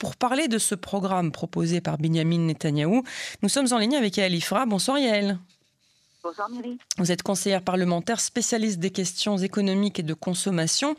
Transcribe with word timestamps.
pour 0.00 0.16
parler 0.16 0.48
de 0.48 0.58
ce 0.58 0.74
programme 0.74 1.30
proposé 1.30 1.82
par 1.82 1.98
Benjamin 1.98 2.38
Netanyahou, 2.38 3.04
nous 3.42 3.48
sommes 3.50 3.70
en 3.70 3.78
ligne 3.78 3.96
avec 3.96 4.16
Yael 4.16 4.34
Ifra. 4.34 4.64
Bonsoir 4.64 4.98
Yael. 4.98 5.38
Bonsoir 6.22 6.48
Miri. 6.48 6.78
Vous 6.96 7.12
êtes 7.12 7.22
conseillère 7.22 7.62
parlementaire 7.62 8.20
spécialiste 8.20 8.78
des 8.80 8.90
questions 8.90 9.36
économiques 9.36 9.98
et 9.98 10.02
de 10.02 10.14
consommation. 10.14 10.96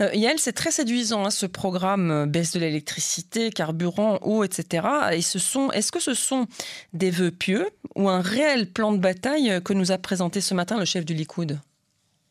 Euh, 0.00 0.10
Yael, 0.14 0.38
c'est 0.38 0.52
très 0.52 0.70
séduisant 0.70 1.26
hein, 1.26 1.30
ce 1.30 1.44
programme 1.44 2.10
euh, 2.10 2.26
baisse 2.26 2.52
de 2.52 2.58
l'électricité, 2.58 3.50
carburant, 3.50 4.18
eau, 4.22 4.44
etc. 4.44 4.86
Et 5.12 5.22
ce 5.22 5.38
sont, 5.38 5.70
est-ce 5.72 5.92
que 5.92 6.00
ce 6.00 6.14
sont 6.14 6.46
des 6.94 7.10
vœux 7.10 7.30
pieux 7.30 7.68
ou 7.96 8.08
un 8.08 8.22
réel 8.22 8.70
plan 8.72 8.92
de 8.92 8.98
bataille 8.98 9.60
que 9.62 9.74
nous 9.74 9.92
a 9.92 9.98
présenté 9.98 10.40
ce 10.40 10.54
matin 10.54 10.78
le 10.78 10.86
chef 10.86 11.04
du 11.04 11.12
Likoud? 11.12 11.58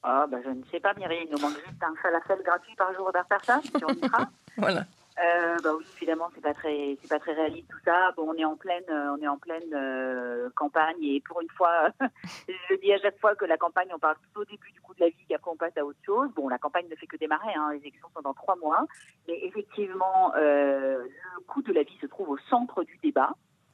Ah 0.01 0.25
ben 0.31 0.39
je 0.43 0.49
ne 0.49 0.63
sais 0.71 0.79
pas 0.79 0.93
Miri, 0.95 1.15
il 1.25 1.31
nous 1.31 1.39
manque 1.39 1.57
juste 1.57 1.83
un 1.83 1.93
falafel 2.01 2.39
gratuit 2.43 2.75
par 2.75 2.93
jour 2.95 3.11
par 3.11 3.25
personne, 3.25 3.61
si 3.63 3.83
on 3.83 3.93
y 3.93 4.09
voilà. 4.57 4.85
Euh, 5.19 5.57
bah 5.63 5.71
oui, 5.75 5.85
évidemment, 5.97 6.29
c'est 6.35 6.41
pas 6.41 6.53
très, 6.53 6.95
c'est 7.01 7.07
pas 7.07 7.17
très 7.17 7.33
réaliste 7.33 7.67
tout 7.69 7.79
ça. 7.83 8.11
Bon, 8.15 8.29
on 8.29 8.35
est 8.35 8.45
en 8.45 8.55
pleine, 8.55 8.83
euh, 8.89 9.15
on 9.17 9.21
est 9.21 9.27
en 9.27 9.39
pleine 9.39 9.73
euh, 9.73 10.49
campagne 10.55 11.01
et 11.01 11.21
pour 11.21 11.41
une 11.41 11.49
fois, 11.49 11.89
je 12.69 12.75
dis 12.75 12.93
à 12.93 12.99
chaque 12.99 13.19
fois 13.19 13.35
que 13.35 13.45
la 13.45 13.57
campagne, 13.57 13.89
on 13.95 13.99
parle 13.99 14.17
tout 14.21 14.41
au 14.41 14.45
début 14.45 14.71
du 14.71 14.79
coup 14.81 14.93
de 14.93 14.99
la 14.99 15.09
vie, 15.09 15.25
qu'après 15.27 15.49
on 15.49 15.55
passe 15.55 15.75
à 15.75 15.83
autre 15.83 15.97
chose. 16.05 16.29
Bon, 16.35 16.47
la 16.49 16.59
campagne 16.59 16.87
ne 16.87 16.95
fait 16.95 17.07
que 17.07 17.17
démarrer, 17.17 17.51
hein, 17.55 17.71
les 17.73 17.79
élections 17.79 18.07
sont 18.13 18.21
dans 18.21 18.35
trois 18.35 18.57
mois, 18.57 18.85
mais 19.27 19.39
effectivement, 19.43 20.33
euh, 20.35 21.03
le 21.03 21.43
coût 21.47 21.63
de 21.63 21.73
la 21.73 21.81
vie 21.81 21.97
se 21.99 22.05
trouve 22.05 22.29
au 22.29 22.37
centre 22.49 22.83
du 22.83 22.97
débat. 23.01 23.31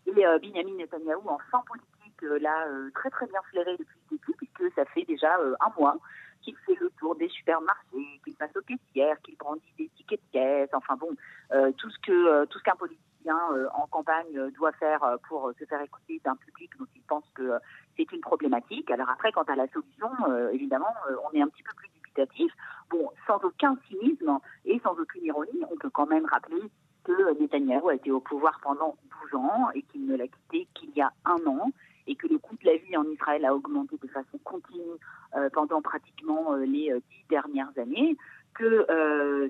Et 0.08 0.26
euh, 0.26 0.40
Benjamin 0.40 0.76
Netanyahu, 0.78 1.28
en 1.28 1.40
fin 1.52 1.62
politique, 1.68 2.24
euh, 2.24 2.40
l'a 2.40 2.68
très 2.96 3.10
très 3.10 3.28
bien 3.28 3.42
flairé 3.50 3.76
depuis 3.78 4.00
le 4.12 4.18
début, 4.18 4.34
puisque 4.38 4.74
ça 4.76 4.86
fait 4.86 5.04
déjà 5.04 5.36
un 5.60 5.74
mois 5.78 5.98
qu'il 6.44 6.56
fait 6.66 6.76
le 6.80 6.90
tour 7.00 7.16
des 7.16 7.30
supermarchés, 7.30 8.20
qu'il 8.24 8.36
passe 8.36 8.56
aux 8.56 8.62
caissières, 8.62 9.20
qu'il 9.24 9.36
brandit 9.38 9.74
des 9.78 9.90
tickets 9.96 10.22
de 10.22 10.40
caisse, 10.40 10.70
enfin 10.74 10.96
bon, 10.96 11.10
euh, 11.54 11.72
tout 11.78 11.90
ce 11.90 12.00
que 12.00 12.12
euh, 12.12 12.46
tout 12.46 12.60
ce 12.60 12.64
qu'un 12.64 12.76
politicien 12.76 13.38
euh, 13.54 13.68
en 13.74 13.88
campagne 13.88 14.52
doit 14.52 14.72
faire 14.74 15.18
pour 15.28 15.52
se 15.58 15.66
faire 15.66 15.82
écouter 15.82 16.22
d'un 16.24 16.36
public 16.36 16.72
dont 16.78 16.88
il 16.96 17.02
pense 17.04 17.24
que 17.34 17.54
c'est 17.98 18.12
une 18.12 18.22
problématique. 18.22 18.92
Alors 18.92 19.10
après, 19.10 19.32
quant 19.32 19.44
à 19.44 19.56
la 19.56 19.68
solution, 19.68 20.10
évidemment, 20.52 20.94
on 21.26 21.36
est 21.36 21.42
un 21.42 21.48
petit 21.48 21.64
peu 21.64 21.72
plus 21.76 21.90
dubitatif. 21.90 22.52
Bon, 22.90 23.10
sans 23.26 23.38
aucun 23.44 23.78
cynisme 23.88 24.40
et 24.66 24.80
sans 24.84 25.00
aucune 25.00 25.24
ironie, 25.24 25.64
on 25.72 25.78
peut 25.78 25.90
quand 25.90 26.08
même 26.08 26.26
rappeler 26.26 26.62
que 27.04 27.40
Netanyahu 27.40 27.90
a 27.90 27.96
été 27.96 28.12
au 28.12 28.20
pouvoir 28.20 28.60
pendant 28.62 28.98
12 29.32 29.40
ans 29.40 29.70
et 29.74 29.84
qu'il 29.84 30.06
ne 30.06 30.16
l'a 30.16 30.28
quitté 30.28 30.68
qu'il 30.74 30.92
y 30.92 31.02
a 31.02 31.12
un 31.26 31.46
an 31.48 31.72
et 32.08 32.16
que 32.16 32.28
le 32.28 32.38
coût 32.38 32.56
de 32.58 32.66
la 32.66 32.78
en 32.98 33.06
Israël 33.06 33.46
a 33.46 33.54
augmenté 33.54 33.98
de 34.02 34.08
façon 34.08 34.38
continue 34.44 34.98
euh, 35.36 35.50
pendant 35.52 35.82
pratiquement 35.82 36.54
euh, 36.54 36.66
les 36.66 36.92
euh, 36.92 37.00
dix 37.10 37.26
dernières 37.30 37.72
années, 37.78 38.16
que 38.54 38.86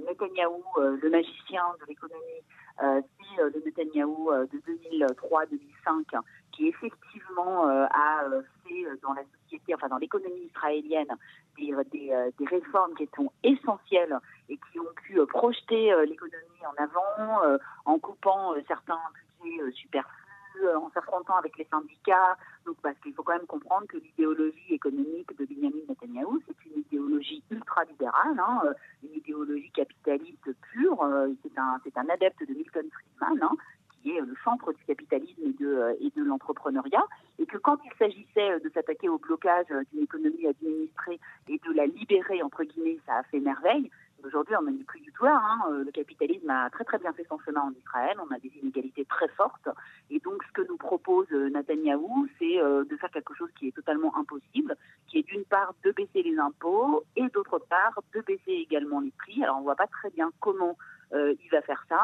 Netanyahou, 0.08 0.63
le 0.77 1.09
magicien 1.09 1.61
de 1.81 1.88
l'économie, 1.89 2.41
c'est 2.80 3.44
le 3.44 3.61
Netanyahou 3.66 4.31
de 4.31 5.08
2003-2005 5.19 6.21
qui 6.53 6.69
effectivement 6.69 7.67
a 7.67 8.23
fait 8.66 8.86
dans 9.02 9.11
la 9.11 9.23
société, 9.44 9.75
enfin 9.75 9.89
dans 9.89 9.97
l'économie 9.97 10.49
israélienne, 10.55 11.14
des, 11.58 11.73
des, 11.91 12.31
des, 12.39 12.45
réformes 12.45 12.94
qui 12.94 13.09
sont 13.14 13.30
essentielles 13.44 14.17
et 14.47 14.58
qui 14.71 14.80
ont 14.80 14.94
pu 15.03 15.19
projeter 15.25 15.94
l'économie 16.08 16.66
en 16.66 16.81
avant 16.81 17.59
en 17.83 17.99
coupant 17.99 18.53
certains 18.69 19.02
budgets 19.44 19.69
superflus 19.73 20.33
en 20.67 20.89
s'affrontant 20.92 21.36
avec 21.36 21.58
les 21.58 21.66
syndicats. 21.66 22.38
Donc, 22.66 22.78
parce 22.81 22.97
qu'il 23.00 23.14
faut 23.14 23.23
quand 23.23 23.38
même 23.38 23.47
comprendre 23.47 23.88
que 23.88 23.97
l'idéologie 23.97 24.73
économique 24.73 25.38
de 25.38 25.45
Benjamin 25.45 25.83
Netanyahu, 25.89 26.39
c'est 26.47 26.66
une 26.70 26.80
idéologie 26.80 27.44
ultralibérale, 27.52 28.39
hein, 28.39 28.61
euh, 28.66 28.73
une 29.03 29.16
idéologie 29.17 29.72
capitaliste 29.72 30.50
pure. 30.72 31.02
Euh, 31.03 31.30
c'est 31.44 31.58
un, 31.58 31.80
un 31.95 32.09
adepte 32.09 32.47
de 32.47 32.53
Milton 32.53 32.88
Friedman, 32.92 33.44
hein, 33.44 33.55
qui 34.02 34.11
est 34.11 34.22
le 34.22 34.36
centre 34.44 34.73
du 34.73 34.83
capitalisme 34.86 35.42
et 35.44 35.53
de, 35.53 35.97
et 36.02 36.09
de 36.16 36.23
l'entrepreneuriat, 36.23 37.05
et 37.39 37.45
que 37.45 37.58
quand 37.58 37.77
il 37.86 37.92
s'agissait 37.98 38.59
de 38.59 38.70
s'attaquer 38.70 39.09
au 39.09 39.17
blocage 39.17 39.67
d'une 39.92 40.03
économie 40.03 40.48
administrée 40.48 41.20
et 41.48 41.59
de 41.65 41.73
la 41.73 41.86
libérer, 41.86 42.43
entre 42.43 42.64
guillemets, 42.64 42.99
ça 43.05 43.17
a 43.17 43.23
fait 43.23 43.39
merveille. 43.39 43.89
Aujourd'hui, 44.26 44.56
on 44.56 44.61
n'en 44.61 44.72
est 44.72 44.86
plus 44.86 45.02
du 45.02 45.11
tout 45.11 45.26
là. 45.26 45.42
Le 45.70 45.92
capitalisme 45.92 46.50
a 46.50 46.70
très 46.70 46.86
très 46.86 46.98
bien 46.98 47.11
fait 47.14 47.26
son 47.28 47.38
chemin 47.39 47.61
en 47.61 47.72
Israël. 47.72 48.17
On 48.20 48.34
a 48.34 48.39
des 48.39 48.52
inégalités 48.61 49.04
très 49.06 49.28
fortes. 49.30 49.67
Et 50.10 50.20
donc, 50.20 50.42
ce 50.44 50.52
que 50.54 50.67
nous 50.67 50.78
propose 50.78 51.28
euh, 51.34 51.50
Netanyahou, 51.50 52.28
c'est 52.39 52.62
euh, 52.62 52.86
de 52.86 52.95
faire 52.95 53.12
quelque 53.12 53.33
chose 53.33 53.50
qui 53.60 53.67
est 53.67 53.76
totalement 53.76 54.16
impossible, 54.16 54.78
qui 55.08 55.20
est 55.20 55.23
d'une 55.23 55.44
part 55.44 55.76
de 55.83 55.92
baisser 55.92 56.23
les 56.23 56.38
impôts 56.38 57.04
et 57.17 57.28
d'autre 57.30 57.60
part 57.60 58.02
de 58.14 58.22
baisser 58.22 58.52
également 58.52 59.02
les 59.02 59.12
prix. 59.12 59.44
Alors, 59.44 59.58
on 59.58 59.60
ne 59.60 59.66
voit 59.66 59.76
pas 59.76 59.88
très 59.88 60.10
bien 60.10 60.32
comment 60.39 60.78
euh, 61.14 61.36
il 61.44 61.50
va 61.50 61.62
faire 61.62 61.83
ça. 61.89 62.04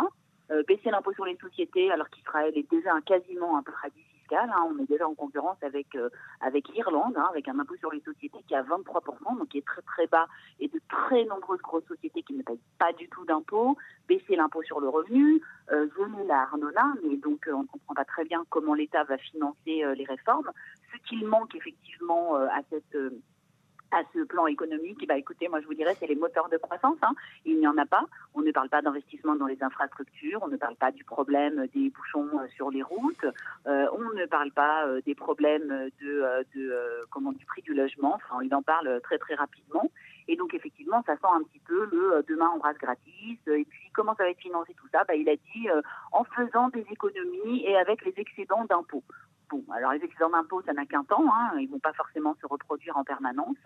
Baisser 0.68 0.90
l'impôt 0.90 1.14
sur 1.14 1.26
les 1.26 1.38
sociétés, 1.38 1.92
alors 1.92 2.10
qu'Israël 2.10 2.58
est 2.58 2.68
déjà 2.72 3.00
quasiment 3.02 3.56
un 3.56 3.62
paradis 3.62 4.04
Hein. 4.32 4.48
On 4.70 4.78
est 4.82 4.88
déjà 4.88 5.08
en 5.08 5.16
concurrence 5.16 5.58
avec 5.62 5.88
avec 6.42 6.68
l'Irlande, 6.70 7.18
hein, 7.18 7.28
avec 7.30 7.48
un 7.48 7.58
impôt 7.60 7.76
sur 7.78 7.92
les 7.92 8.02
sociétés 8.02 8.40
qui 8.48 8.54
est 8.54 8.58
à 8.58 8.64
23%, 8.64 9.38
donc 9.38 9.48
qui 9.50 9.58
est 9.58 9.66
très 9.66 9.82
très 9.82 10.08
bas, 10.08 10.28
très 10.90 11.24
nombreuses 11.26 11.62
grosses 11.62 11.86
sociétés 11.86 12.24
qui 12.24 12.34
ne 12.34 12.44
payent 12.44 12.60
pas 12.78 12.92
du 12.94 13.08
tout 13.10 13.26
d'impôts. 13.26 13.78
Baisser 14.08 14.36
l'impôt 14.36 14.64
sur 14.64 14.80
le 14.80 14.90
revenu, 14.90 15.42
euh, 15.72 15.88
la 16.28 16.42
Arnona, 16.42 16.94
mais 17.04 17.18
donc 17.18 17.48
euh, 17.48 17.54
on 17.54 17.62
ne 17.62 17.68
comprend 17.68 17.94
pas 17.94 18.06
très 18.06 18.26
bien 18.26 18.44
comment 18.50 18.74
l'État 18.74 19.04
va 19.04 19.18
financer 19.18 19.84
euh, 19.84 19.96
les 19.96 20.06
réformes. 20.06 20.52
Ce 20.92 21.08
qu'il 21.08 21.26
manque 21.26 21.56
effectivement 21.56 22.36
à 22.36 22.62
cette 22.70 22.98
à 23.92 24.02
ce 24.14 24.24
plan 24.24 24.48
économique, 24.48 25.06
bah 25.08 25.18
écoutez, 25.18 25.48
moi 25.48 25.62
je 25.62 25.66
vous 25.66 25.74
dirais, 25.74 25.96
c'est 26.00 26.08
les 26.08 26.16
moteurs 26.16 26.50
de 26.50 26.58
croissance. 26.58 26.98
Hein. 27.02 27.14
Il 27.46 27.60
n'y 27.60 27.68
en 27.68 27.78
a 27.78 27.86
pas. 27.86 28.06
On 28.36 28.42
ne 28.42 28.52
parle 28.52 28.70
pas 28.70 28.82
d'investissement 28.82 29.36
dans 29.36 29.48
les 29.48 29.62
infrastructures, 29.64 30.40
on 30.44 30.48
ne 30.48 30.58
parle 30.58 30.76
pas 30.76 30.92
du 30.92 31.04
problème 31.04 31.66
des 31.74 31.90
bouchons 31.90 32.30
euh, 32.40 32.48
sur 32.56 32.70
les 32.70 32.84
routes, 32.84 33.26
euh, 33.68 33.88
on 33.94 34.16
ne 34.16 34.26
parle 34.26 34.52
pas 34.52 34.86
euh, 34.86 35.02
des 35.06 35.16
problèmes 35.16 35.90
de, 36.02 36.22
euh, 36.22 36.44
de 36.56 36.72
euh, 36.72 37.04
comment 37.10 37.32
du 37.32 37.46
prix 37.46 37.62
du 37.62 37.74
logement. 37.74 38.16
Enfin, 38.16 38.44
il 38.44 38.54
en 38.54 38.62
parle 38.62 39.02
très 39.02 39.18
très 39.18 39.36
rapidement. 39.36 39.90
Ça 41.06 41.16
sent 41.16 41.34
un 41.34 41.44
petit 41.44 41.60
peu 41.60 41.86
le 41.92 42.24
demain 42.28 42.50
on 42.56 42.60
brasse 42.60 42.78
gratis. 42.78 43.38
Et 43.48 43.66
puis 43.66 43.90
comment 43.94 44.16
ça 44.16 44.24
va 44.24 44.30
être 44.30 44.40
financé 44.40 44.74
tout 44.74 44.88
ça 44.92 45.04
bah, 45.08 45.16
Il 45.16 45.30
a 45.30 45.36
dit 45.36 45.68
en 46.12 46.24
faisant 46.24 46.70
des 46.70 46.86
économies 46.92 47.64
et 47.66 47.78
avec 47.78 48.04
les 48.06 48.14
excédents 48.18 48.66
d'impôts. 48.66 49.04
Bon, 49.50 49.64
alors 49.74 49.94
les 49.94 50.04
excédents 50.04 50.30
d'impôts, 50.30 50.62
ça 50.62 50.74
n'a 50.74 50.86
qu'un 50.86 51.04
temps, 51.04 51.26
hein, 51.34 51.58
ils 51.60 51.70
vont 51.70 51.80
pas 51.80 51.94
forcément 51.94 52.36
se 52.40 52.46
reproduire 52.46 52.96
en 52.98 53.04
permanence. 53.04 53.58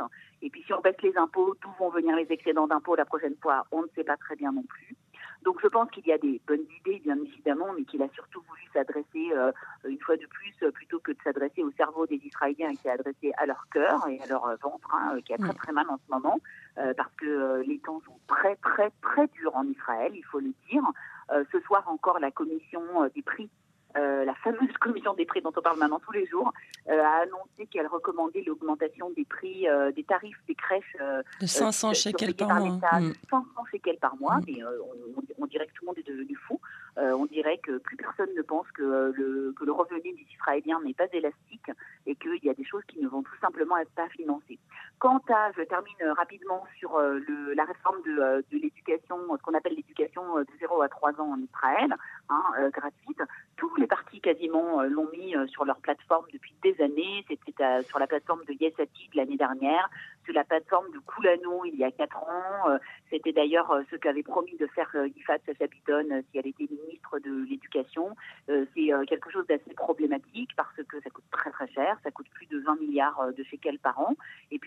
Et 0.41 0.49
puis 0.49 0.63
si 0.63 0.73
on 0.73 0.79
baisse 0.79 1.01
les 1.01 1.17
impôts, 1.17 1.55
d'où 1.61 1.69
vont 1.77 1.89
venir 1.89 2.15
les 2.15 2.31
excédents 2.31 2.67
d'impôts 2.67 2.95
la 2.95 3.05
prochaine 3.05 3.35
fois 3.41 3.65
On 3.71 3.81
ne 3.81 3.87
sait 3.95 4.05
pas 4.05 4.15
très 4.15 4.35
bien 4.37 4.53
non 4.53 4.63
plus. 4.63 4.95
Donc 5.43 5.59
je 5.61 5.67
pense 5.67 5.89
qu'il 5.91 6.05
y 6.07 6.11
a 6.11 6.17
des 6.17 6.41
bonnes 6.47 6.65
idées, 6.79 6.99
bien 6.99 7.17
évidemment, 7.17 7.73
mais 7.75 7.83
qu'il 7.83 8.01
a 8.01 8.09
surtout 8.09 8.41
voulu 8.47 8.61
s'adresser, 8.73 9.31
euh, 9.33 9.51
une 9.85 9.99
fois 9.99 10.15
de 10.15 10.25
plus, 10.25 10.71
plutôt 10.71 10.99
que 10.99 11.11
de 11.11 11.17
s'adresser 11.23 11.63
au 11.63 11.71
cerveau 11.71 12.07
des 12.07 12.21
Israéliens, 12.23 12.69
il 12.69 12.77
s'est 12.77 12.89
adressé 12.89 13.31
à 13.37 13.45
leur 13.45 13.67
cœur 13.71 14.07
et 14.07 14.21
à 14.21 14.27
leur 14.27 14.45
ventre, 14.61 14.93
hein, 14.93 15.19
qui 15.25 15.33
a 15.33 15.37
très 15.37 15.53
très 15.53 15.71
mal 15.71 15.85
en 15.89 15.97
ce 15.97 16.11
moment, 16.11 16.39
euh, 16.77 16.93
parce 16.95 17.13
que 17.17 17.25
euh, 17.25 17.63
les 17.63 17.79
temps 17.79 18.01
sont 18.05 18.17
très 18.27 18.55
très 18.57 18.91
très 19.01 19.27
durs 19.27 19.55
en 19.55 19.65
Israël, 19.67 20.13
il 20.15 20.23
faut 20.23 20.39
le 20.39 20.53
dire. 20.69 20.83
Euh, 21.31 21.43
ce 21.51 21.59
soir 21.61 21.83
encore, 21.87 22.19
la 22.19 22.31
commission 22.31 22.81
des 23.15 23.21
prix 23.21 23.49
euh, 23.95 24.25
la 24.25 24.33
fameuse 24.35 24.75
commission 24.79 25.13
des 25.13 25.25
prix 25.25 25.41
dont 25.41 25.51
on 25.55 25.61
parle 25.61 25.77
maintenant 25.77 25.99
tous 25.99 26.11
les 26.13 26.25
jours, 26.25 26.51
euh, 26.89 26.99
a 26.99 27.23
annoncé 27.23 27.67
qu'elle 27.69 27.85
recommandait 27.87 28.43
l'augmentation 28.45 29.11
des 29.11 29.25
prix, 29.25 29.67
euh, 29.67 29.91
des 29.91 30.03
tarifs 30.03 30.39
des 30.47 30.55
crèches 30.55 30.97
de 31.39 31.45
500 31.45 31.93
shekels 31.93 32.35
par, 32.35 32.59
mois. 32.59 32.79
Mmh. 32.99 33.13
500 33.29 33.45
shekels 33.71 33.99
par 33.99 34.15
mois, 34.17 34.37
mmh. 34.37 34.43
mais 34.47 34.63
on, 34.63 35.43
on, 35.43 35.45
dirait 35.45 35.67
que 35.67 35.73
tout 35.73 35.83
le 35.83 35.87
monde 35.87 35.97
est 35.99 36.07
devenu 36.07 36.35
fou. 36.47 36.59
on 36.97 37.25
dirait 37.25 37.59
que 37.59 37.77
plus 37.77 37.95
personne 37.95 38.29
ne 38.35 38.41
pense 38.41 38.69
que 38.71 39.13
le, 39.15 39.53
que 39.57 39.63
le 39.63 39.71
revenu 39.71 40.01
des 40.01 40.27
Israéliens 40.33 40.79
n'est 40.83 40.93
pas 40.93 41.07
élastique 41.13 41.69
et 42.07 42.15
qu'il 42.15 42.43
y 42.43 42.49
a 42.49 42.53
des 42.53 42.65
choses 42.65 42.83
qui 42.87 42.99
ne 42.99 43.07
vont 43.07 43.21
tout 43.21 43.37
simplement 43.41 43.77
être 43.77 43.91
pas 43.91 44.09
financées. 44.09 44.59
Quant 44.99 45.21
à, 45.29 45.51
je 45.55 45.61
termine 45.63 46.13
rapidement 46.17 46.63
sur 46.79 46.99
le, 46.99 47.53
la 47.53 47.65
réforme 47.65 48.01
de, 48.03 48.43
de 48.51 48.57
l'éducation, 48.57 49.17
ce 49.37 49.41
qu'on 49.43 49.53
appelle 49.53 49.75
l'éducation 49.75 50.37
de 50.37 50.47
0 50.59 50.81
à 50.81 50.89
3 50.89 51.21
ans 51.21 51.33
en 51.33 51.39
Israël, 51.39 51.95
hein, 52.29 52.43
gratuite, 52.71 53.21
tous 53.69 53.75
les 53.77 53.87
partis 53.87 54.19
quasiment 54.19 54.81
euh, 54.81 54.87
l'ont 54.87 55.09
mis 55.11 55.35
euh, 55.35 55.47
sur 55.47 55.63
leur 55.63 55.77
plateforme 55.77 56.25
depuis 56.33 56.53
des 56.63 56.79
années. 56.81 57.23
C'était 57.29 57.63
euh, 57.63 57.81
sur 57.83 57.97
la 57.97 58.07
plateforme 58.07 58.43
de 58.45 58.53
Yesatid 58.53 59.15
l'année 59.15 59.37
dernière, 59.37 59.89
sur 60.25 60.33
la 60.33 60.43
plateforme 60.43 60.91
de 60.91 60.99
Koulano 60.99 61.63
il 61.65 61.75
y 61.75 61.83
a 61.83 61.91
quatre 61.91 62.17
ans. 62.17 62.77
C'était 63.09 63.31
d'ailleurs 63.31 63.73
ce 63.91 63.95
qu'avait 63.95 64.23
promis 64.23 64.55
de 64.57 64.67
faire 64.67 64.89
Yifat 65.15 65.37
Sachabiton 65.45 66.23
si 66.31 66.37
elle 66.37 66.47
était 66.47 66.67
ministre 66.69 67.19
de 67.19 67.45
l'Éducation. 67.49 68.15
C'est 68.47 68.89
quelque 69.07 69.29
chose 69.29 69.45
d'assez 69.47 69.73
problématique 69.75 70.51
parce 70.55 70.75
que 70.87 71.01
ça 71.01 71.09
coûte 71.09 71.25
très 71.31 71.51
très 71.51 71.67
cher. 71.67 71.97
Ça 72.03 72.11
coûte 72.11 72.27
plus 72.33 72.45
de 72.47 72.59
20 72.59 72.79
milliards 72.79 73.33
de 73.37 73.43
shekels 73.43 73.79
par 73.79 73.99
an. 73.99 74.15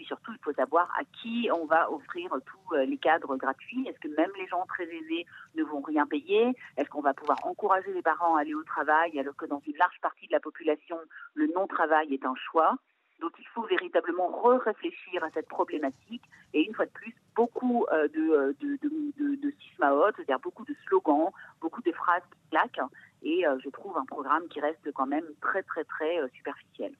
Surtout, 0.06 0.32
il 0.32 0.38
faut 0.44 0.52
savoir 0.52 0.88
à 0.98 1.04
qui 1.04 1.48
on 1.52 1.66
va 1.66 1.90
offrir 1.90 2.30
tous 2.46 2.74
les 2.76 2.96
cadres 2.96 3.36
gratuits. 3.36 3.86
Est-ce 3.88 3.98
que 3.98 4.14
même 4.16 4.30
les 4.38 4.46
gens 4.46 4.64
très 4.66 4.84
aisés 4.84 5.26
ne 5.56 5.64
vont 5.64 5.80
rien 5.80 6.06
payer? 6.06 6.56
Est-ce 6.76 6.88
qu'on 6.88 7.00
va 7.00 7.12
pouvoir 7.12 7.38
encourager 7.44 7.92
les 7.92 8.02
parents 8.02 8.36
à 8.36 8.40
aller 8.42 8.54
au 8.54 8.62
travail 8.62 9.18
alors 9.18 9.36
que 9.36 9.46
dans 9.46 9.60
une 9.66 9.76
large 9.76 9.98
partie 10.00 10.26
de 10.28 10.32
la 10.32 10.40
population, 10.40 10.98
le 11.34 11.48
non-travail 11.48 12.14
est 12.14 12.24
un 12.24 12.34
choix? 12.36 12.76
Donc 13.20 13.32
il 13.38 13.46
faut 13.48 13.62
véritablement 13.62 14.28
re-réfléchir 14.28 15.24
à 15.24 15.30
cette 15.30 15.48
problématique. 15.48 16.22
Et 16.52 16.62
une 16.64 16.74
fois 16.74 16.86
de 16.86 16.90
plus, 16.90 17.14
beaucoup 17.34 17.86
de, 17.90 18.54
de, 18.60 18.78
de, 18.82 19.36
de, 19.36 19.52
c'est-à-dire 19.78 20.38
beaucoup 20.40 20.64
de 20.64 20.74
slogans, 20.86 21.30
beaucoup 21.60 21.82
de 21.82 21.92
phrases 21.92 22.22
qui 22.32 22.50
claquent. 22.50 22.80
Et 23.28 23.42
je 23.64 23.68
trouve 23.70 23.96
un 23.98 24.04
programme 24.04 24.46
qui 24.48 24.60
reste 24.60 24.88
quand 24.94 25.06
même 25.06 25.24
très, 25.40 25.64
très, 25.64 25.82
très 25.82 26.20
superficiel. 26.32 26.92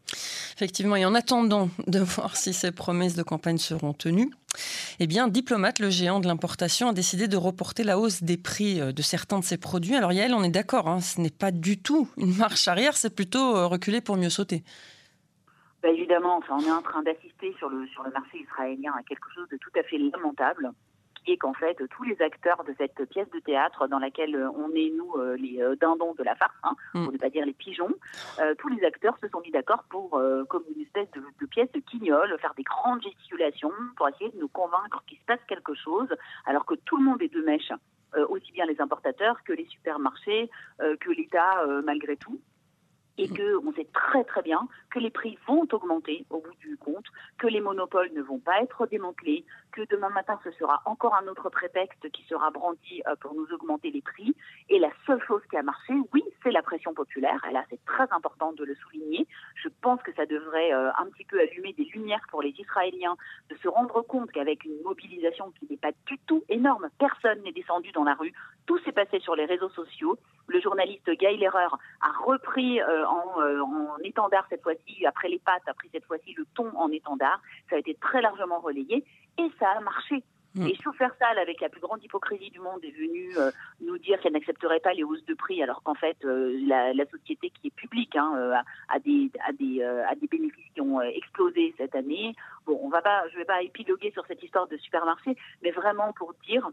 Effectivement, 0.56 0.96
et 0.96 1.04
en 1.04 1.14
attendant 1.14 1.68
de 1.86 1.98
voir 2.00 2.36
si 2.36 2.52
ces 2.52 2.72
promesses 2.72 3.14
de 3.14 3.22
campagne 3.22 3.58
seront 3.58 3.92
tenues, 3.92 4.30
eh 5.00 5.06
bien, 5.06 5.28
Diplomate, 5.28 5.78
le 5.78 5.90
géant 5.90 6.20
de 6.20 6.26
l'importation, 6.26 6.88
a 6.88 6.92
décidé 6.92 7.28
de 7.28 7.36
reporter 7.36 7.84
la 7.84 7.98
hausse 7.98 8.22
des 8.22 8.38
prix 8.38 8.80
euh, 8.80 8.92
de 8.92 9.02
certains 9.02 9.38
de 9.38 9.44
ses 9.44 9.58
produits. 9.58 9.94
Alors, 9.94 10.12
Yael, 10.12 10.32
on 10.34 10.42
est 10.42 10.50
d'accord, 10.50 10.88
hein, 10.88 11.00
ce 11.00 11.20
n'est 11.20 11.30
pas 11.30 11.50
du 11.50 11.78
tout 11.78 12.08
une 12.16 12.34
marche 12.38 12.68
arrière, 12.68 12.96
c'est 12.96 13.14
plutôt 13.14 13.56
euh, 13.56 13.66
reculer 13.66 14.00
pour 14.00 14.16
mieux 14.16 14.30
sauter. 14.30 14.62
Bah, 15.82 15.90
évidemment, 15.90 16.38
enfin, 16.38 16.56
on 16.58 16.66
est 16.66 16.72
en 16.72 16.82
train 16.82 17.02
d'assister 17.02 17.54
sur 17.58 17.68
le, 17.68 17.86
sur 17.88 18.02
le 18.02 18.10
marché 18.10 18.38
israélien 18.38 18.92
à 18.98 19.02
quelque 19.02 19.26
chose 19.34 19.48
de 19.50 19.58
tout 19.58 19.70
à 19.78 19.82
fait 19.82 19.98
lamentable 19.98 20.72
est 21.26 21.36
qu'en 21.36 21.54
fait, 21.54 21.80
tous 21.90 22.04
les 22.04 22.20
acteurs 22.22 22.64
de 22.64 22.74
cette 22.78 23.08
pièce 23.08 23.28
de 23.30 23.40
théâtre 23.40 23.88
dans 23.88 23.98
laquelle 23.98 24.34
euh, 24.34 24.50
on 24.50 24.70
est, 24.74 24.90
nous, 24.90 25.14
euh, 25.16 25.36
les 25.36 25.60
euh, 25.62 25.76
dindons 25.76 26.14
de 26.14 26.22
la 26.22 26.34
farce, 26.34 26.54
hein, 26.62 26.74
mm. 26.94 27.04
pour 27.04 27.12
ne 27.12 27.18
pas 27.18 27.30
dire 27.30 27.44
les 27.44 27.52
pigeons, 27.52 27.94
tous 28.58 28.68
les 28.68 28.84
acteurs 28.84 29.16
se 29.20 29.28
sont 29.28 29.40
mis 29.40 29.50
d'accord 29.50 29.84
pour, 29.88 30.20
comme 30.48 30.64
une 30.74 30.82
espèce 30.82 31.08
de, 31.12 31.46
pièce 31.46 31.70
de 31.72 31.80
quignole, 31.80 32.36
faire 32.40 32.54
des 32.54 32.62
grandes 32.62 33.02
gesticulations 33.02 33.72
pour 33.96 34.08
essayer 34.08 34.30
de 34.30 34.38
nous 34.38 34.48
convaincre 34.48 35.02
qu'il 35.06 35.18
se 35.18 35.24
passe 35.24 35.40
quelque 35.48 35.74
chose, 35.74 36.08
alors 36.44 36.66
que 36.66 36.74
tout 36.74 36.96
le 36.96 37.04
monde 37.04 37.22
est 37.22 37.32
de 37.32 37.40
mèche, 37.40 37.72
aussi 38.28 38.52
bien 38.52 38.66
les 38.66 38.80
importateurs 38.80 39.42
que 39.44 39.52
les 39.52 39.66
supermarchés, 39.66 40.50
que 40.78 41.10
l'État, 41.10 41.64
malgré 41.84 42.16
tout 42.16 42.38
et 43.18 43.28
qu'on 43.28 43.72
sait 43.74 43.88
très 43.92 44.24
très 44.24 44.42
bien 44.42 44.68
que 44.90 44.98
les 44.98 45.10
prix 45.10 45.38
vont 45.46 45.66
augmenter 45.72 46.26
au 46.30 46.40
bout 46.40 46.54
du 46.60 46.76
compte, 46.76 47.06
que 47.38 47.46
les 47.46 47.60
monopoles 47.60 48.10
ne 48.14 48.22
vont 48.22 48.38
pas 48.38 48.60
être 48.62 48.86
démantelés, 48.86 49.44
que 49.72 49.82
demain 49.90 50.10
matin 50.10 50.38
ce 50.44 50.50
sera 50.52 50.82
encore 50.84 51.14
un 51.14 51.26
autre 51.28 51.50
prétexte 51.50 52.10
qui 52.10 52.22
sera 52.24 52.50
brandi 52.50 53.02
euh, 53.06 53.16
pour 53.20 53.34
nous 53.34 53.46
augmenter 53.52 53.90
les 53.90 54.02
prix. 54.02 54.34
Et 54.68 54.78
la 54.78 54.90
seule 55.06 55.22
chose 55.26 55.42
qui 55.50 55.56
a 55.56 55.62
marché, 55.62 55.94
oui, 56.12 56.22
c'est 56.42 56.50
la 56.50 56.62
pression 56.62 56.94
populaire. 56.94 57.44
Et 57.48 57.52
là, 57.52 57.64
c'est 57.70 57.84
très 57.84 58.06
important 58.10 58.52
de 58.52 58.64
le 58.64 58.74
souligner. 58.74 59.26
Je 59.54 59.68
pense 59.82 60.02
que 60.02 60.12
ça 60.14 60.26
devrait 60.26 60.72
euh, 60.72 60.90
un 60.98 61.06
petit 61.06 61.24
peu 61.24 61.40
allumer 61.40 61.72
des 61.72 61.84
lumières 61.84 62.24
pour 62.30 62.42
les 62.42 62.54
Israéliens 62.58 63.16
de 63.50 63.56
se 63.56 63.68
rendre 63.68 64.02
compte 64.02 64.30
qu'avec 64.32 64.64
une 64.64 64.80
mobilisation 64.84 65.52
qui 65.58 65.66
n'est 65.70 65.76
pas 65.76 65.92
du 66.06 66.18
tout 66.26 66.44
énorme, 66.48 66.88
personne 66.98 67.42
n'est 67.42 67.52
descendu 67.52 67.92
dans 67.92 68.04
la 68.04 68.14
rue, 68.14 68.32
tout 68.66 68.78
s'est 68.80 68.92
passé 68.92 69.20
sur 69.20 69.36
les 69.36 69.44
réseaux 69.44 69.70
sociaux. 69.70 70.18
Le 70.48 70.60
journaliste 70.60 71.10
Guy 71.10 71.36
Lerreur 71.36 71.78
a 72.00 72.12
repris 72.24 72.80
euh, 72.80 73.05
euh, 73.38 73.60
en, 73.60 73.98
étendard 74.04 74.46
cette 74.48 74.62
fois-ci, 74.62 75.06
après 75.06 75.28
les 75.28 75.38
pattes, 75.38 75.66
a 75.66 75.74
pris 75.74 75.88
cette 75.92 76.04
fois-ci 76.04 76.34
le 76.34 76.44
ton 76.54 76.68
en 76.76 76.90
étendard. 76.90 77.40
Ça 77.70 77.76
a 77.76 77.78
été 77.78 77.94
très 77.94 78.20
largement 78.20 78.60
relayé 78.60 79.04
et 79.38 79.50
ça 79.58 79.70
a 79.70 79.80
marché. 79.80 80.22
Mm. 80.54 80.68
Et 80.68 80.78
Sal, 81.18 81.38
avec 81.38 81.60
la 81.60 81.68
plus 81.68 81.80
grande 81.80 82.02
hypocrisie 82.02 82.50
du 82.50 82.60
monde, 82.60 82.82
est 82.82 82.90
venue 82.90 83.36
euh, 83.36 83.50
nous 83.82 83.98
dire 83.98 84.18
qu'elle 84.20 84.32
n'accepterait 84.32 84.80
pas 84.80 84.94
les 84.94 85.04
hausses 85.04 85.24
de 85.26 85.34
prix, 85.34 85.62
alors 85.62 85.82
qu'en 85.82 85.94
fait, 85.94 86.16
la, 86.22 86.92
société 87.10 87.50
qui 87.50 87.68
est 87.68 87.74
publique 87.74 88.16
hein, 88.16 88.62
a, 88.88 88.98
des, 88.98 89.30
a, 89.46 89.52
des, 89.52 89.82
a 89.82 90.14
des 90.14 90.26
bénéfices 90.26 90.72
qui 90.74 90.80
ont 90.80 91.00
explosé 91.02 91.74
cette 91.76 91.94
année. 91.94 92.34
Bon, 92.64 92.78
on 92.82 92.88
va 92.88 93.02
pas, 93.02 93.28
je 93.28 93.34
ne 93.34 93.40
vais 93.40 93.44
pas 93.44 93.62
épiloguer 93.62 94.12
sur 94.12 94.24
cette 94.26 94.42
histoire 94.42 94.66
de 94.66 94.78
supermarché, 94.78 95.36
mais 95.62 95.72
vraiment 95.72 96.12
pour 96.14 96.32
dire 96.46 96.70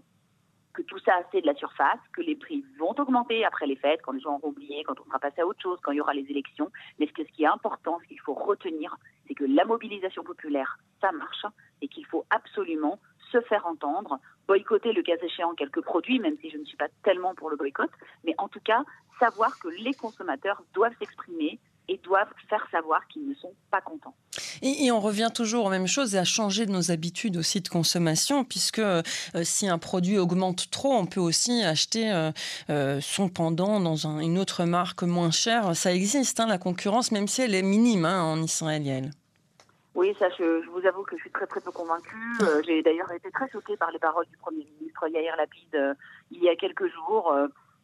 que 0.74 0.82
tout 0.82 1.00
ça, 1.00 1.14
c'est 1.32 1.42
de 1.42 1.46
la 1.46 1.56
surface, 1.56 2.00
que 2.14 2.22
les 2.22 2.36
prix 2.36 2.66
vont 2.80 2.96
augmenter 2.98 3.46
après 3.46 3.68
les 3.68 3.76
fêtes, 3.76 4.02
quand 4.02 4.12
les 4.12 4.20
gens 4.20 4.36
auront 4.36 4.50
oublié, 4.50 4.84
quand 4.84 5.00
on 5.00 5.06
sera 5.06 5.20
passé 5.20 5.42
à 5.42 5.48
autre 5.48 5.62
chose, 5.62 5.80
quand 5.84 5.92
il 5.92 5.98
y 5.98 6.02
aura 6.02 6.14
les 6.14 6.26
élections. 6.30 6.72
Mais 7.00 7.08
ce, 7.08 7.24
qui 7.24 7.44
est 7.44 7.48
important, 7.48 8.00
ce 8.02 8.08
qu'il 8.08 8.20
faut 8.20 8.34
retenir, 8.34 8.98
c'est 9.28 9.36
que 9.36 9.46
la 9.46 9.66
mobilisation 9.66 10.24
populaire, 10.24 10.78
ça 11.00 11.12
marche 11.12 11.46
et 11.82 11.88
qu'il 11.88 12.06
faut 12.06 12.26
absolument 12.30 13.00
se 13.32 13.42
faire 13.42 13.66
entendre, 13.66 14.20
boycotter 14.48 14.94
le 14.94 15.02
cas 15.02 15.18
échéant 15.22 15.54
quelques 15.54 15.82
produits, 15.82 16.20
même 16.20 16.38
si 16.40 16.50
je 16.50 16.58
ne 16.58 16.66
suis 16.66 16.78
pas 16.78 16.90
tellement 17.04 17.34
pour 17.36 17.50
le 17.50 17.56
boycott, 17.56 17.90
mais 18.24 18.36
en 18.38 18.48
tout 18.48 18.60
cas 18.64 18.84
savoir 19.20 19.58
que 19.60 19.68
les 19.68 19.94
consommateurs 19.94 20.64
doivent 20.74 20.96
s'exprimer, 21.00 21.60
et 21.88 22.00
doivent 22.04 22.32
faire 22.50 22.66
savoir 22.72 23.06
qu'ils 23.08 23.28
ne 23.28 23.36
sont 23.36 23.54
pas 23.72 23.82
contents. 23.82 24.16
Et, 24.62 24.92
on 24.92 25.00
revient 25.00 25.30
toujours 25.34 25.66
aux 25.66 25.70
mêmes 25.70 25.88
choses 25.88 26.16
et 26.16 26.18
à 26.18 26.24
changer 26.24 26.66
nos 26.66 26.92
habitudes 26.92 27.38
aussi 27.38 27.62
de 27.62 27.68
consommation, 27.68 28.44
puisque 28.44 28.80
euh, 28.80 29.02
si 29.44 29.68
un 29.68 29.78
produit 29.78 30.18
augmente 30.18 30.70
trop, 30.72 30.94
on 30.94 31.06
peut 31.06 31.20
aussi 31.20 31.64
acheter 31.64 32.12
euh, 32.12 32.32
euh, 32.70 33.00
son 33.02 33.30
pendant 33.30 33.80
dans 33.80 34.08
une 34.08 34.38
autre 34.38 34.64
marque 34.66 35.04
moins 35.04 35.32
chère. 35.32 35.76
Ça 35.76 35.94
existe, 35.94 36.40
hein, 36.40 36.48
la 36.48 36.58
concurrence, 36.58 37.12
même 37.12 37.28
si 37.28 37.42
elle 37.42 37.56
est 37.56 37.64
minime 37.64 38.06
hein, 38.06 38.22
en 38.24 38.42
israélienne. 38.42 39.12
Oui, 39.96 40.16
ça, 40.18 40.28
je, 40.40 40.66
vous 40.70 40.88
avoue 40.88 41.04
que 41.04 41.16
je 41.18 41.22
suis 41.22 41.32
très 41.32 41.46
très 41.46 41.62
peu 41.62 41.72
convaincue. 41.72 42.16
J'ai 42.66 42.82
d'ailleurs 42.82 43.12
été 43.12 43.30
très 43.30 43.48
choquée 43.52 43.78
par 43.78 43.92
les 43.92 44.00
paroles 44.00 44.26
du 44.26 44.38
Premier 44.38 44.66
ministre 44.80 45.08
Yair 45.08 45.36
Lapid 45.38 45.96
il 46.32 46.44
y 46.44 46.50
a 46.50 46.56
quelques 46.56 46.88
jours 46.88 47.32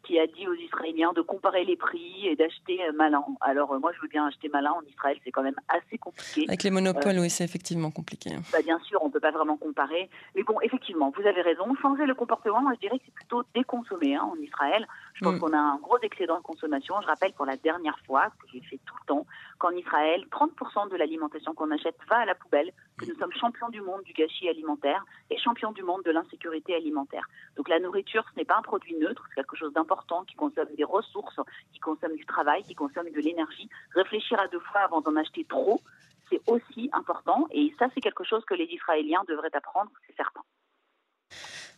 qui 0.03 0.19
a 0.19 0.27
dit 0.27 0.47
aux 0.47 0.53
Israéliens 0.53 1.13
de 1.13 1.21
comparer 1.21 1.65
les 1.65 1.75
prix 1.75 2.27
et 2.27 2.35
d'acheter 2.35 2.81
euh, 2.83 2.91
malin. 2.93 3.23
Alors 3.41 3.73
euh, 3.73 3.79
moi, 3.79 3.91
je 3.95 4.01
veux 4.01 4.07
bien 4.07 4.25
acheter 4.25 4.49
malin 4.49 4.71
en 4.71 4.81
Israël, 4.89 5.17
c'est 5.23 5.31
quand 5.31 5.43
même 5.43 5.59
assez 5.67 5.97
compliqué. 5.97 6.45
Avec 6.47 6.63
les 6.63 6.71
monopoles, 6.71 7.17
euh, 7.17 7.21
oui, 7.21 7.29
c'est 7.29 7.43
effectivement 7.43 7.91
compliqué. 7.91 8.31
Bah, 8.51 8.59
bien 8.63 8.79
sûr, 8.79 8.99
on 9.01 9.07
ne 9.07 9.11
peut 9.11 9.19
pas 9.19 9.31
vraiment 9.31 9.57
comparer. 9.57 10.09
Mais 10.35 10.43
bon, 10.43 10.59
effectivement, 10.61 11.11
vous 11.15 11.27
avez 11.27 11.41
raison. 11.41 11.65
Changer 11.81 12.05
le 12.05 12.15
comportement, 12.15 12.61
moi, 12.61 12.73
je 12.75 12.79
dirais 12.79 12.97
que 12.97 13.03
c'est 13.05 13.13
plutôt 13.13 13.43
déconsommer 13.53 14.15
hein, 14.15 14.29
en 14.31 14.35
Israël. 14.41 14.87
Je 15.19 15.25
pense 15.25 15.35
mm. 15.35 15.39
qu'on 15.39 15.53
a 15.53 15.57
un 15.57 15.77
gros 15.77 15.99
excédent 16.01 16.37
de 16.37 16.43
consommation. 16.43 16.95
Je 17.01 17.07
rappelle 17.07 17.33
pour 17.33 17.45
la 17.45 17.57
dernière 17.57 17.99
fois, 18.07 18.29
que 18.39 18.47
j'ai 18.53 18.61
fait 18.61 18.79
tout 18.85 18.95
le 19.01 19.05
temps, 19.05 19.25
qu'en 19.57 19.71
Israël, 19.71 20.25
30% 20.31 20.89
de 20.89 20.95
l'alimentation 20.95 21.53
qu'on 21.53 21.71
achète 21.71 21.97
va 22.09 22.19
à 22.19 22.25
la 22.25 22.35
poubelle, 22.35 22.71
que 22.97 23.05
nous 23.05 23.15
sommes 23.15 23.33
champions 23.33 23.67
du 23.69 23.81
monde 23.81 24.01
du 24.03 24.13
gâchis 24.13 24.47
alimentaire 24.47 25.03
et 25.29 25.37
champions 25.37 25.73
du 25.73 25.83
monde 25.83 26.03
de 26.03 26.11
l'insécurité 26.11 26.73
alimentaire. 26.73 27.27
Donc 27.57 27.67
la 27.67 27.79
nourriture, 27.79 28.23
ce 28.31 28.39
n'est 28.39 28.45
pas 28.45 28.57
un 28.57 28.61
produit 28.61 28.95
neutre, 28.95 29.23
c'est 29.29 29.35
quelque 29.35 29.57
chose 29.57 29.73
d'important 29.73 30.23
qui 30.23 30.35
consomme 30.35 30.69
des 30.77 30.85
ressources, 30.85 31.39
qui 31.73 31.79
consomme 31.79 32.15
du 32.15 32.25
travail, 32.25 32.63
qui 32.63 32.75
consomme 32.75 33.09
de 33.09 33.19
l'énergie. 33.19 33.69
Réfléchir 33.95 34.39
à 34.39 34.47
deux 34.47 34.61
fois 34.61 34.81
avant 34.81 35.01
d'en 35.01 35.15
acheter 35.17 35.43
trop, 35.43 35.81
c'est 36.29 36.41
aussi 36.47 36.89
important 36.93 37.47
et 37.51 37.73
ça, 37.77 37.87
c'est 37.93 38.01
quelque 38.01 38.23
chose 38.23 38.45
que 38.45 38.53
les 38.53 38.65
Israéliens 38.71 39.23
devraient 39.27 39.53
apprendre, 39.53 39.91
c'est 40.07 40.15
certain. 40.15 40.41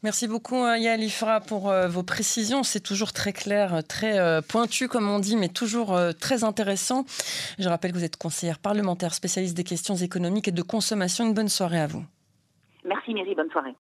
Merci 0.04 0.28
beaucoup 0.28 0.56
euh, 0.56 0.78
Yael 0.78 1.04
Ifra 1.04 1.42
pour 1.42 1.70
euh, 1.70 1.88
vos 1.88 2.02
précisions. 2.02 2.64
C'est 2.64 2.80
toujours 2.80 3.14
très 3.14 3.34
clair, 3.34 3.84
très 3.88 4.18
euh, 4.18 4.42
pointu 4.42 4.88
comme 4.88 5.08
on 5.08 5.20
dit, 5.20 5.36
mais 5.36 5.48
toujours 5.48 5.96
très 6.20 6.44
intéressant. 6.44 7.06
Je 7.60 7.70
rappelle 7.70 7.92
que 7.92 7.98
vous 7.98 8.04
êtes 8.04 8.18
conseillère 8.18 8.58
parlementaire 8.58 9.14
spécialiste 9.14 9.56
des 9.56 9.64
questions 9.64 9.96
économiques 9.96 10.48
et 10.48 10.52
de 10.52 10.62
consommation. 10.64 11.26
Une 11.26 11.36
bonne 11.36 11.50
soirée 11.50 11.80
à 11.80 11.88
vous. 11.88 12.04
Merci 12.84 13.14
Mary, 13.14 13.36
bonne 13.36 13.52
soirée. 13.52 13.76